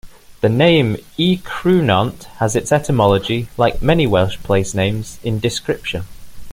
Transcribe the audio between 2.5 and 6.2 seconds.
its etymology, like many Welsh place names, in description.